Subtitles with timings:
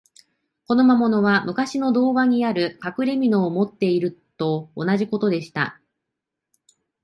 [0.65, 5.79] この魔物は、むかしの童話にある、かくれみのを持っているのと同じことでした。